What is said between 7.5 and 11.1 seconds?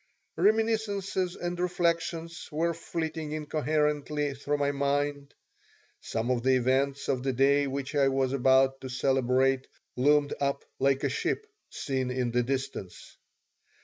which I was about to celebrate loomed up like a